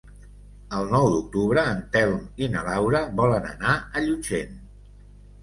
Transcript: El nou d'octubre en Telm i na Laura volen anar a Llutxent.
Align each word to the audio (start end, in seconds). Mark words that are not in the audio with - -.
El 0.77 0.87
nou 0.93 1.09
d'octubre 1.15 1.65
en 1.73 1.83
Telm 1.97 2.23
i 2.45 2.49
na 2.55 2.65
Laura 2.69 3.03
volen 3.21 3.47
anar 3.53 3.77
a 4.01 4.05
Llutxent. 4.09 4.59